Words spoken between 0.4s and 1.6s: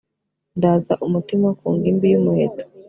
ndaza umutima